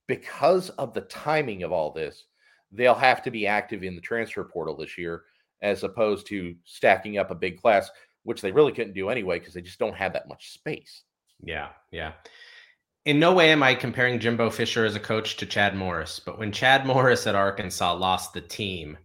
because 0.06 0.70
of 0.70 0.94
the 0.94 1.02
timing 1.02 1.62
of 1.62 1.72
all 1.72 1.92
this, 1.92 2.24
they'll 2.72 2.94
have 2.94 3.22
to 3.22 3.30
be 3.30 3.46
active 3.46 3.82
in 3.82 3.94
the 3.94 4.00
transfer 4.00 4.44
portal 4.44 4.76
this 4.76 4.96
year 4.98 5.24
as 5.62 5.82
opposed 5.82 6.26
to 6.28 6.54
stacking 6.64 7.18
up 7.18 7.30
a 7.30 7.34
big 7.34 7.60
class, 7.60 7.90
which 8.22 8.40
they 8.40 8.52
really 8.52 8.72
couldn't 8.72 8.94
do 8.94 9.08
anyway 9.08 9.38
because 9.38 9.54
they 9.54 9.60
just 9.60 9.78
don't 9.78 9.96
have 9.96 10.12
that 10.12 10.28
much 10.28 10.50
space. 10.50 11.02
Yeah, 11.42 11.68
yeah 11.90 12.12
in 13.04 13.18
no 13.18 13.32
way 13.32 13.50
am 13.50 13.62
I 13.62 13.74
comparing 13.74 14.20
Jimbo 14.20 14.50
Fisher 14.50 14.84
as 14.84 14.94
a 14.94 15.00
coach 15.00 15.36
to 15.38 15.46
Chad 15.46 15.74
Morris, 15.74 16.20
but 16.20 16.38
when 16.38 16.52
Chad 16.52 16.84
Morris 16.86 17.26
at 17.26 17.34
Arkansas 17.34 17.94
lost 17.94 18.32
the 18.32 18.40
team, 18.40 18.98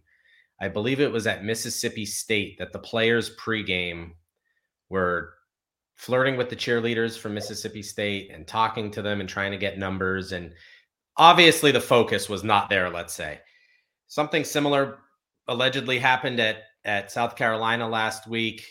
I 0.60 0.68
believe 0.68 1.00
it 1.00 1.12
was 1.12 1.26
at 1.26 1.44
Mississippi 1.44 2.06
State 2.06 2.58
that 2.58 2.72
the 2.72 2.78
players 2.78 3.34
pregame 3.36 4.12
were 4.88 5.34
flirting 5.96 6.36
with 6.36 6.50
the 6.50 6.56
cheerleaders 6.56 7.18
from 7.18 7.34
Mississippi 7.34 7.82
State 7.82 8.30
and 8.30 8.46
talking 8.46 8.90
to 8.90 9.02
them 9.02 9.20
and 9.20 9.28
trying 9.28 9.52
to 9.52 9.58
get 9.58 9.78
numbers. 9.78 10.32
And 10.32 10.52
obviously, 11.16 11.72
the 11.72 11.80
focus 11.80 12.28
was 12.28 12.44
not 12.44 12.68
there, 12.68 12.90
let's 12.90 13.14
say. 13.14 13.40
Something 14.06 14.44
similar 14.44 14.98
allegedly 15.48 15.98
happened 15.98 16.40
at, 16.40 16.64
at 16.84 17.10
South 17.10 17.36
Carolina 17.36 17.88
last 17.88 18.26
week. 18.26 18.66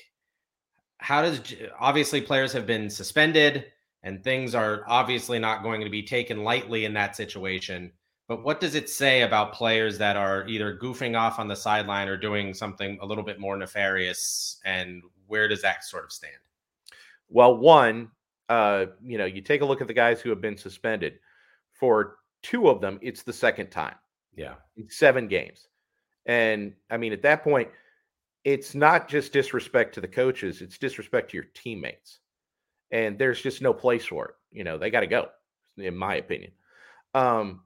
How 0.98 1.22
does 1.22 1.42
obviously 1.80 2.22
players 2.22 2.54
have 2.54 2.66
been 2.66 2.90
suspended? 2.90 3.66
and 4.06 4.24
things 4.24 4.54
are 4.54 4.84
obviously 4.88 5.40
not 5.40 5.64
going 5.64 5.82
to 5.82 5.90
be 5.90 6.04
taken 6.04 6.44
lightly 6.44 6.86
in 6.86 6.94
that 6.94 7.16
situation. 7.16 7.92
But 8.28 8.44
what 8.44 8.60
does 8.60 8.76
it 8.76 8.88
say 8.88 9.24
about 9.24 9.54
players 9.54 9.98
that 9.98 10.16
are 10.16 10.48
either 10.48 10.78
goofing 10.78 11.20
off 11.20 11.40
on 11.40 11.48
the 11.48 11.56
sideline 11.56 12.08
or 12.08 12.16
doing 12.16 12.54
something 12.54 13.00
a 13.02 13.06
little 13.06 13.24
bit 13.24 13.40
more 13.40 13.58
nefarious? 13.58 14.62
And 14.64 15.02
where 15.26 15.48
does 15.48 15.62
that 15.64 15.84
sort 15.84 16.04
of 16.04 16.12
stand? 16.12 16.36
Well, 17.30 17.58
one, 17.58 18.12
uh, 18.48 18.86
you 19.04 19.18
know, 19.18 19.26
you 19.26 19.42
take 19.42 19.62
a 19.62 19.66
look 19.66 19.82
at 19.82 19.88
the 19.88 19.94
guys 19.94 20.22
who 20.22 20.30
have 20.30 20.42
been 20.42 20.58
suspended. 20.58 21.20
For 21.74 22.18
two 22.46 22.70
of 22.70 22.82
them, 22.82 23.00
it's 23.02 23.24
the 23.24 23.34
second 23.34 23.72
time. 23.72 23.96
Yeah. 24.36 24.56
seven 24.90 25.28
games. 25.28 25.68
And 26.26 26.74
I 26.90 26.98
mean, 26.98 27.14
at 27.14 27.22
that 27.22 27.44
point, 27.44 27.70
it's 28.44 28.76
not 28.76 29.08
just 29.08 29.34
disrespect 29.34 29.96
to 29.96 30.02
the 30.02 30.08
coaches, 30.08 30.62
it's 30.62 30.78
disrespect 30.78 31.32
to 31.32 31.38
your 31.38 31.48
teammates 31.54 32.20
and 32.92 33.18
there's 33.18 33.42
just 33.42 33.62
no 33.62 33.74
place 33.74 34.06
for 34.06 34.26
it. 34.26 34.36
You 34.52 34.64
know, 34.64 34.78
they 34.78 34.90
got 34.90 35.02
to 35.02 35.08
go, 35.08 35.28
in 35.78 35.98
my 35.98 36.16
opinion. 36.16 36.52
Um, 37.14 37.62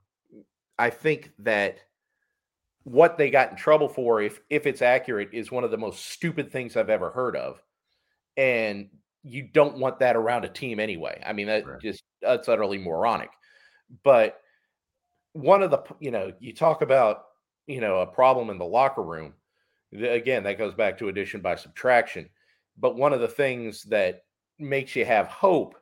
I 0.78 0.90
think 0.90 1.32
that 1.40 1.80
what 2.84 3.18
they 3.18 3.30
got 3.30 3.52
in 3.52 3.58
trouble 3.58 3.90
for, 3.90 4.22
if 4.22 4.40
if 4.50 4.66
it's 4.66 4.82
accurate, 4.82 5.30
is 5.34 5.52
one 5.52 5.64
of 5.64 5.72
the 5.72 5.78
most 5.78 6.08
stupid 6.08 6.52
things 6.52 6.76
I've 6.76 6.90
ever 6.90 7.12
heard 7.12 7.36
of, 7.36 7.62
and 8.38 8.90
you 9.24 9.44
don't 9.44 9.78
want 9.78 10.00
that 10.00 10.16
around 10.16 10.46
a 10.46 10.50
team 10.50 10.80
anyway. 10.80 11.22
I 11.26 11.34
mean, 11.34 11.48
that 11.48 11.68
right. 11.68 11.82
just 11.82 12.04
that's 12.22 12.48
utterly 12.48 12.78
moronic. 12.78 13.30
But 14.04 14.40
one 15.34 15.62
of 15.62 15.72
the, 15.72 15.84
you 16.00 16.12
know, 16.12 16.34
you 16.40 16.54
talk 16.54 16.82
about, 16.82 17.24
you 17.68 17.82
know, 17.82 18.00
a 18.00 18.08
problem 18.08 18.50
in 18.50 18.58
the 18.58 18.66
locker 18.66 19.04
room. 19.04 19.34
Again, 19.94 20.44
that 20.44 20.58
goes 20.58 20.74
back 20.74 20.98
to 20.98 21.10
addition 21.10 21.42
by 21.42 21.56
subtraction. 21.56 22.30
But 22.78 22.96
one 22.96 23.14
of 23.14 23.20
the 23.20 23.28
things 23.28 23.84
that 23.84 24.24
makes 24.58 24.96
you 24.96 25.06
have 25.06 25.28
hope 25.28 25.76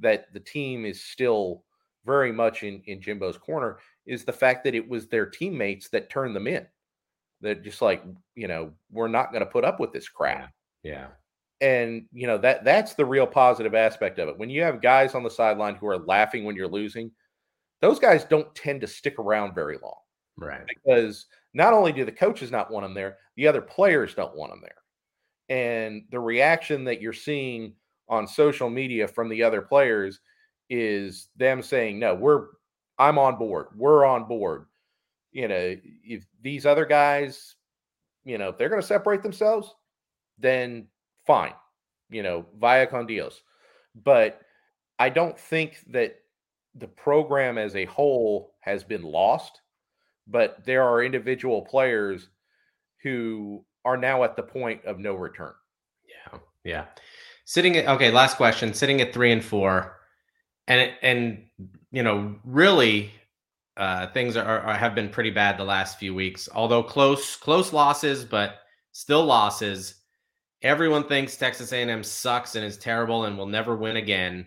that 0.00 0.32
the 0.32 0.40
team 0.40 0.84
is 0.84 1.02
still 1.02 1.64
very 2.04 2.32
much 2.32 2.62
in, 2.62 2.82
in 2.86 3.00
Jimbo's 3.00 3.38
corner 3.38 3.78
is 4.06 4.24
the 4.24 4.32
fact 4.32 4.64
that 4.64 4.74
it 4.74 4.86
was 4.86 5.06
their 5.06 5.26
teammates 5.26 5.88
that 5.88 6.10
turned 6.10 6.36
them 6.36 6.46
in. 6.46 6.66
That 7.40 7.62
just 7.62 7.82
like, 7.82 8.04
you 8.34 8.48
know, 8.48 8.72
we're 8.90 9.08
not 9.08 9.32
going 9.32 9.44
to 9.44 9.50
put 9.50 9.64
up 9.64 9.80
with 9.80 9.92
this 9.92 10.08
crap. 10.08 10.52
Yeah. 10.82 11.08
And, 11.60 12.06
you 12.12 12.26
know, 12.26 12.38
that 12.38 12.64
that's 12.64 12.94
the 12.94 13.04
real 13.04 13.26
positive 13.26 13.74
aspect 13.74 14.18
of 14.18 14.28
it. 14.28 14.38
When 14.38 14.50
you 14.50 14.62
have 14.62 14.82
guys 14.82 15.14
on 15.14 15.22
the 15.22 15.30
sideline 15.30 15.76
who 15.76 15.86
are 15.86 15.98
laughing 15.98 16.44
when 16.44 16.56
you're 16.56 16.68
losing, 16.68 17.10
those 17.80 17.98
guys 17.98 18.24
don't 18.24 18.54
tend 18.54 18.80
to 18.80 18.86
stick 18.86 19.18
around 19.18 19.54
very 19.54 19.78
long. 19.82 19.98
Right. 20.36 20.64
Because 20.66 21.26
not 21.52 21.72
only 21.72 21.92
do 21.92 22.04
the 22.04 22.12
coaches 22.12 22.50
not 22.50 22.70
want 22.70 22.84
them 22.84 22.94
there, 22.94 23.18
the 23.36 23.46
other 23.46 23.60
players 23.60 24.14
don't 24.14 24.36
want 24.36 24.52
them 24.52 24.62
there. 24.62 25.56
And 25.56 26.04
the 26.10 26.20
reaction 26.20 26.84
that 26.84 27.00
you're 27.00 27.12
seeing 27.12 27.74
on 28.08 28.26
social 28.26 28.70
media 28.70 29.06
from 29.06 29.28
the 29.28 29.42
other 29.42 29.62
players 29.62 30.20
is 30.70 31.28
them 31.36 31.62
saying, 31.62 31.98
"No, 31.98 32.14
we're 32.14 32.46
I'm 32.98 33.18
on 33.18 33.36
board. 33.36 33.68
We're 33.76 34.04
on 34.04 34.24
board." 34.24 34.66
You 35.32 35.48
know, 35.48 35.76
if 36.02 36.24
these 36.40 36.64
other 36.64 36.86
guys, 36.86 37.56
you 38.24 38.38
know, 38.38 38.48
if 38.48 38.58
they're 38.58 38.68
going 38.68 38.80
to 38.80 38.86
separate 38.86 39.22
themselves, 39.22 39.74
then 40.38 40.88
fine. 41.26 41.54
You 42.08 42.22
know, 42.22 42.46
via 42.58 42.86
con 42.86 43.06
Dios. 43.06 43.42
But 43.94 44.40
I 44.98 45.08
don't 45.10 45.38
think 45.38 45.80
that 45.88 46.16
the 46.74 46.88
program 46.88 47.58
as 47.58 47.76
a 47.76 47.84
whole 47.86 48.54
has 48.60 48.82
been 48.82 49.02
lost, 49.02 49.60
but 50.26 50.64
there 50.64 50.82
are 50.82 51.04
individual 51.04 51.62
players 51.62 52.28
who 53.02 53.64
are 53.84 53.96
now 53.96 54.24
at 54.24 54.36
the 54.36 54.42
point 54.42 54.84
of 54.84 54.98
no 54.98 55.14
return. 55.14 55.52
Yeah. 56.08 56.38
Yeah 56.64 56.84
sitting 57.44 57.76
at 57.76 57.86
okay 57.86 58.10
last 58.10 58.36
question 58.36 58.72
sitting 58.72 59.00
at 59.00 59.12
three 59.12 59.32
and 59.32 59.44
four 59.44 59.98
and 60.66 60.92
and 61.02 61.44
you 61.90 62.02
know 62.02 62.34
really 62.44 63.10
uh 63.76 64.06
things 64.08 64.36
are, 64.36 64.60
are, 64.60 64.74
have 64.74 64.94
been 64.94 65.08
pretty 65.08 65.30
bad 65.30 65.58
the 65.58 65.64
last 65.64 65.98
few 65.98 66.14
weeks 66.14 66.48
although 66.54 66.82
close 66.82 67.36
close 67.36 67.72
losses 67.72 68.24
but 68.24 68.56
still 68.92 69.24
losses 69.24 69.96
everyone 70.62 71.06
thinks 71.06 71.36
texas 71.36 71.72
a&m 71.72 72.02
sucks 72.02 72.56
and 72.56 72.64
is 72.64 72.78
terrible 72.78 73.24
and 73.24 73.36
will 73.36 73.46
never 73.46 73.76
win 73.76 73.96
again 73.96 74.46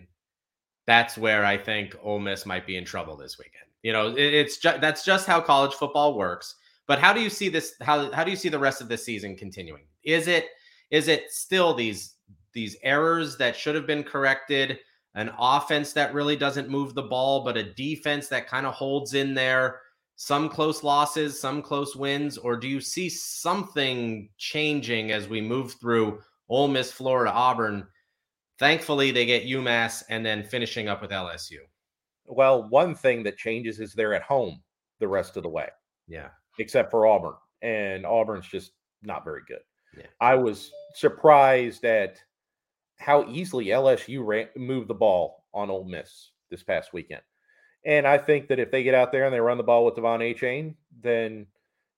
that's 0.88 1.16
where 1.16 1.44
i 1.44 1.56
think 1.56 1.94
Ole 2.02 2.18
miss 2.18 2.44
might 2.44 2.66
be 2.66 2.76
in 2.76 2.84
trouble 2.84 3.16
this 3.16 3.38
weekend. 3.38 3.68
You 3.82 3.92
know 3.92 4.08
it, 4.08 4.34
it's 4.34 4.56
just 4.56 4.80
that's 4.80 5.04
just 5.04 5.26
how 5.26 5.40
college 5.40 5.74
football 5.74 6.16
works. 6.16 6.56
But 6.88 6.98
how 6.98 7.12
do 7.12 7.20
you 7.20 7.30
see 7.30 7.48
this 7.48 7.74
how, 7.80 8.10
how 8.12 8.24
do 8.24 8.30
you 8.30 8.36
see 8.36 8.48
the 8.48 8.58
rest 8.58 8.80
of 8.80 8.88
the 8.88 8.98
season 8.98 9.36
continuing? 9.36 9.84
Is 10.02 10.26
it 10.26 10.46
is 10.90 11.06
it 11.06 11.30
still 11.30 11.74
these 11.74 12.14
these 12.52 12.76
errors 12.82 13.36
that 13.36 13.54
should 13.54 13.74
have 13.74 13.86
been 13.86 14.02
corrected, 14.02 14.78
an 15.14 15.30
offense 15.38 15.92
that 15.92 16.14
really 16.14 16.34
doesn't 16.34 16.70
move 16.70 16.94
the 16.94 17.02
ball, 17.02 17.44
but 17.44 17.56
a 17.56 17.74
defense 17.74 18.28
that 18.28 18.48
kind 18.48 18.66
of 18.66 18.74
holds 18.74 19.14
in 19.14 19.34
there, 19.34 19.82
some 20.16 20.48
close 20.48 20.82
losses, 20.82 21.38
some 21.38 21.62
close 21.62 21.94
wins, 21.94 22.38
or 22.38 22.56
do 22.56 22.66
you 22.66 22.80
see 22.80 23.08
something 23.10 24.30
changing 24.38 25.12
as 25.12 25.28
we 25.28 25.40
move 25.40 25.74
through 25.74 26.20
Ole 26.48 26.68
Miss, 26.68 26.90
Florida, 26.90 27.30
Auburn? 27.30 27.86
Thankfully, 28.58 29.10
they 29.10 29.24
get 29.24 29.46
UMass 29.46 30.02
and 30.08 30.24
then 30.24 30.42
finishing 30.42 30.88
up 30.88 31.00
with 31.00 31.10
LSU. 31.10 31.58
Well, 32.26 32.68
one 32.68 32.94
thing 32.94 33.22
that 33.22 33.36
changes 33.36 33.80
is 33.80 33.92
they're 33.92 34.14
at 34.14 34.22
home 34.22 34.60
the 34.98 35.08
rest 35.08 35.36
of 35.36 35.42
the 35.44 35.48
way. 35.48 35.68
Yeah. 36.08 36.28
Except 36.58 36.90
for 36.90 37.06
Auburn. 37.06 37.34
And 37.62 38.04
Auburn's 38.04 38.48
just 38.48 38.72
not 39.02 39.24
very 39.24 39.42
good. 39.46 39.60
Yeah. 39.96 40.06
I 40.20 40.34
was 40.34 40.70
surprised 40.94 41.84
at 41.84 42.20
how 42.98 43.24
easily 43.28 43.66
LSU 43.66 44.24
ran, 44.24 44.48
moved 44.56 44.88
the 44.88 44.94
ball 44.94 45.44
on 45.54 45.70
Ole 45.70 45.84
Miss 45.84 46.30
this 46.50 46.62
past 46.62 46.92
weekend. 46.92 47.22
And 47.84 48.06
I 48.06 48.18
think 48.18 48.48
that 48.48 48.58
if 48.58 48.70
they 48.70 48.82
get 48.82 48.94
out 48.94 49.12
there 49.12 49.24
and 49.24 49.32
they 49.32 49.40
run 49.40 49.56
the 49.56 49.62
ball 49.62 49.84
with 49.84 49.94
De'Von 49.94 50.20
Achane, 50.20 50.74
then 51.00 51.46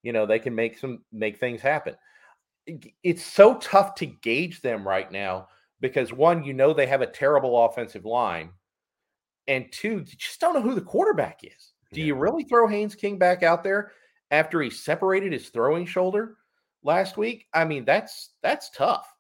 you 0.03 0.13
know 0.13 0.27
they 0.27 0.39
can 0.39 0.55
make 0.55 0.79
some 0.79 1.03
make 1.11 1.39
things 1.39 1.63
happen. 1.63 1.97
It's 3.03 3.25
so 3.25 3.57
tough 3.57 3.95
to 3.97 4.07
gauge 4.07 4.61
them 4.61 4.87
right 4.87 5.11
now 5.11 5.49
because 5.81 6.13
one, 6.13 6.45
you 6.45 6.53
know 6.53 6.73
they 6.73 6.87
have 6.87 7.03
a 7.03 7.07
terrible 7.07 7.65
offensive 7.65 8.05
line, 8.05 8.51
and 9.49 9.71
two, 9.73 10.05
you 10.07 10.17
just 10.17 10.41
don't 10.41 10.55
know 10.55 10.63
who 10.63 10.75
the 10.75 10.81
quarterback 10.81 11.41
is. 11.43 11.73
Do 11.93 12.01
yeah. 12.01 12.09
you 12.09 12.15
really 12.15 12.45
throw 12.45 12.69
Haynes 12.69 12.95
King 12.95 13.19
back 13.19 13.43
out 13.43 13.65
there 13.65 13.93
after 14.31 14.61
he 14.61 14.71
separated 14.71 15.33
his 15.33 15.49
throwing 15.49 15.87
shoulder 15.87 16.37
last 16.83 17.17
week? 17.17 17.47
I 17.53 17.65
mean, 17.65 17.85
that's 17.85 18.31
that's 18.43 18.71
tough. 18.71 19.13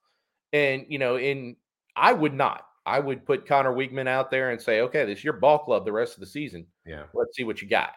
And 0.52 0.86
you 0.88 0.98
know, 0.98 1.16
in 1.18 1.56
I 1.96 2.12
would 2.12 2.34
not. 2.34 2.66
I 2.86 2.98
would 2.98 3.26
put 3.26 3.46
Conner 3.46 3.72
Weigman 3.72 4.08
out 4.08 4.30
there 4.30 4.50
and 4.50 4.60
say, 4.60 4.80
okay, 4.80 5.04
this 5.04 5.18
is 5.18 5.24
your 5.24 5.34
ball 5.34 5.58
club 5.58 5.84
the 5.84 5.92
rest 5.92 6.14
of 6.14 6.20
the 6.20 6.26
season. 6.26 6.66
Yeah. 6.86 7.04
Let's 7.12 7.36
see 7.36 7.44
what 7.44 7.60
you 7.60 7.68
got. 7.68 7.92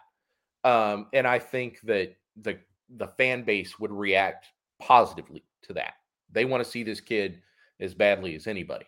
Um, 0.62 1.06
and 1.12 1.26
I 1.26 1.38
think 1.38 1.80
that 1.82 2.14
the 2.40 2.58
the 2.96 3.08
fan 3.08 3.44
base 3.44 3.78
would 3.78 3.92
react 3.92 4.46
positively 4.80 5.44
to 5.62 5.72
that. 5.74 5.94
They 6.30 6.44
want 6.44 6.62
to 6.64 6.70
see 6.70 6.82
this 6.82 7.00
kid 7.00 7.40
as 7.80 7.94
badly 7.94 8.34
as 8.34 8.46
anybody. 8.46 8.86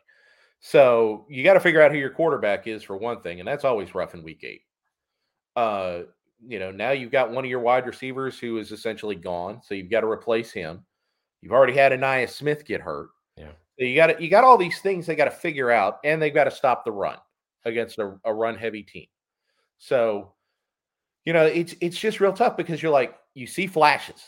So 0.61 1.27
you 1.29 1.45
got 1.45 1.55
to 1.55 1.61
figure 1.61 1.83
out 1.83 1.93
who 1.93 1.99
your 1.99 2.11
quarterback 2.11 2.67
is 2.67 2.83
for 2.83 2.97
one 2.97 3.21
thing, 3.21 3.41
and 3.41 3.49
that's 3.49 3.65
always 3.65 3.95
rough 3.95 4.15
in 4.15 4.23
week 4.23 4.43
eight. 4.45 4.63
Uh, 5.55 6.01
you 6.47 6.59
know, 6.59 6.71
now 6.71 6.91
you've 6.91 7.13
got 7.13 7.31
one 7.31 7.45
of 7.45 7.51
your 7.51 7.61
wide 7.61 7.87
receivers 7.87 8.39
who 8.39 8.59
is 8.59 8.73
essentially 8.73 9.15
gone, 9.15 9.61
so 9.63 9.75
you've 9.75 9.91
got 9.91 10.01
to 10.01 10.09
replace 10.09 10.53
him. 10.53 10.85
You've 11.41 11.53
already 11.53 11.75
had 11.75 11.93
Ainias 11.93 12.31
Smith 12.31 12.65
get 12.65 12.81
hurt. 12.81 13.09
Yeah. 13.37 13.53
So 13.79 13.85
you 13.85 13.95
got 13.95 14.21
you 14.21 14.29
got 14.29 14.45
all 14.45 14.57
these 14.57 14.81
things 14.81 15.07
they 15.07 15.15
got 15.15 15.27
to 15.27 15.31
figure 15.31 15.71
out, 15.71 15.99
and 16.05 16.21
they've 16.21 16.35
got 16.35 16.45
to 16.45 16.51
stop 16.51 16.85
the 16.85 16.93
run 16.93 17.19
against 17.65 17.99
a, 17.99 18.19
a 18.25 18.33
run 18.33 18.57
heavy 18.57 18.83
team. 18.83 19.07
So, 19.79 20.33
you 21.25 21.33
know, 21.33 21.45
it's 21.45 21.75
it's 21.81 21.99
just 21.99 22.21
real 22.21 22.33
tough 22.33 22.57
because 22.57 22.83
you're 22.83 22.93
like 22.93 23.17
you 23.35 23.47
see 23.47 23.67
flashes. 23.67 24.23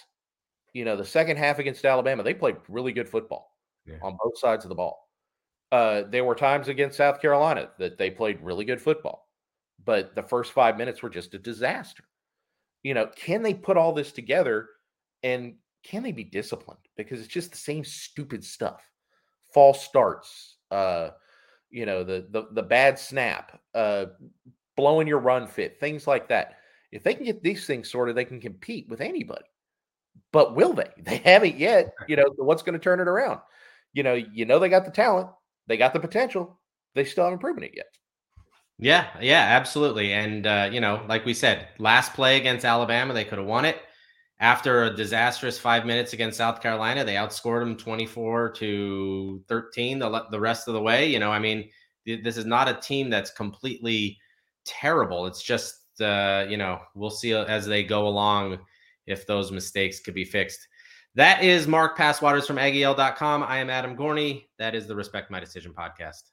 You 0.75 0.85
know, 0.85 0.97
the 0.97 1.05
second 1.05 1.39
half 1.39 1.59
against 1.59 1.85
Alabama, 1.85 2.23
they 2.23 2.35
played 2.35 2.57
really 2.69 2.93
good 2.93 3.09
football 3.09 3.51
yeah. 3.89 3.97
on 4.03 4.17
both 4.23 4.39
sides 4.39 4.65
of 4.65 4.69
the 4.69 4.75
ball. 4.75 5.09
Uh, 5.71 6.03
there 6.09 6.25
were 6.25 6.35
times 6.35 6.69
against 6.69 6.97
South 6.97 7.21
Carolina 7.21 7.69
that 7.79 7.99
they 7.99 8.11
played 8.11 8.41
really 8.41 8.65
good 8.65 8.81
football, 8.81 9.29
but 9.85 10.15
the 10.15 10.23
first 10.23 10.53
five 10.53 10.79
minutes 10.79 11.03
were 11.03 11.11
just 11.11 11.35
a 11.35 11.39
disaster. 11.39 12.05
You 12.83 12.95
know, 12.95 13.07
can 13.17 13.43
they 13.43 13.55
put 13.55 13.77
all 13.77 13.93
this 13.93 14.13
together 14.13 14.69
and 15.23 15.57
can 15.83 16.03
they 16.03 16.13
be 16.13 16.25
disciplined? 16.25 16.81
Because 16.97 17.21
it's 17.21 17.29
just 17.29 17.51
the 17.51 17.59
same 17.59 17.85
stupid 17.85 18.45
stuff 18.45 18.83
false 19.53 19.83
starts, 19.83 20.57
uh, 20.71 21.11
you 21.71 21.87
know, 21.87 22.05
the 22.05 22.27
the 22.31 22.45
the 22.53 22.63
bad 22.63 22.99
snap, 22.99 23.61
uh, 23.75 24.07
blowing 24.77 25.09
your 25.09 25.19
run 25.19 25.47
fit, 25.47 25.81
things 25.81 26.07
like 26.07 26.29
that. 26.29 26.57
If 26.93 27.03
they 27.03 27.15
can 27.15 27.25
get 27.25 27.43
these 27.43 27.67
things 27.67 27.91
sorted, 27.91 28.17
they 28.17 28.25
can 28.25 28.41
compete 28.41 28.89
with 28.89 29.01
anybody. 29.01 29.45
But 30.33 30.55
will 30.55 30.73
they? 30.73 30.91
They 31.03 31.19
haven't 31.19 31.57
yet. 31.57 31.93
You 32.07 32.17
know, 32.17 32.33
what's 32.37 32.63
going 32.63 32.75
to 32.75 32.79
turn 32.79 33.01
it 33.01 33.09
around? 33.09 33.41
You 33.99 34.05
know, 34.05 34.15
you 34.15 34.45
know 34.45 34.59
they 34.59 34.69
got 34.69 34.85
the 34.85 34.91
talent, 34.91 35.29
they 35.67 35.77
got 35.77 35.93
the 35.93 36.01
potential. 36.01 36.59
They 36.95 37.05
still 37.05 37.25
haven't 37.25 37.41
proven 37.41 37.65
it 37.65 37.73
yet. 37.75 37.87
Yeah, 38.79 39.09
yeah, 39.21 39.43
absolutely. 39.43 40.13
And 40.13 40.47
uh, 40.47 40.71
you 40.73 40.81
know, 40.81 41.05
like 41.09 41.25
we 41.25 41.35
said, 41.35 41.69
last 41.79 42.15
play 42.15 42.37
against 42.37 42.65
Alabama, 42.65 43.13
they 43.13 43.25
could 43.25 43.39
have 43.39 43.47
won 43.47 43.65
it 43.65 43.79
after 44.41 44.85
a 44.85 44.95
disastrous 44.95 45.59
five 45.59 45.85
minutes 45.85 46.13
against 46.13 46.39
South 46.39 46.61
Carolina, 46.61 47.05
they 47.05 47.15
outscored 47.15 47.61
them 47.61 47.77
24 47.77 48.53
to 48.53 49.43
13 49.49 49.99
the, 49.99 50.25
the 50.31 50.39
rest 50.39 50.69
of 50.69 50.75
the 50.75 50.81
way. 50.81 51.09
You 51.09 51.19
know, 51.19 51.33
I 51.33 51.39
mean, 51.39 51.69
this 52.07 52.37
is 52.37 52.47
not 52.47 52.69
a 52.69 52.75
team 52.75 53.11
that's 53.11 53.33
completely 53.33 54.17
terrible. 54.65 55.27
It's 55.27 55.43
just, 55.43 55.75
uh, 56.01 56.47
you 56.49 56.57
know, 56.57 56.79
we'll 56.95 57.11
see 57.11 57.33
as 57.33 57.67
they 57.67 57.83
go 57.83 58.07
along 58.07 58.59
if 59.07 59.27
those 59.27 59.51
mistakes 59.51 60.01
could 60.01 60.15
be 60.15 60.25
fixed. 60.25 60.69
That 61.19 61.43
is 61.43 61.67
Mark 61.67 61.99
Passwaters 61.99 62.47
from 62.47 62.59
AggieYell.com. 62.59 63.43
I 63.43 63.59
am 63.59 63.71
Adam 63.71 63.97
Gorney. 63.97 64.45
That 64.61 64.77
is 64.77 64.87
the 64.87 64.95
Respect 64.95 65.33
My 65.33 65.41
Decision 65.41 65.75
podcast. 65.77 66.31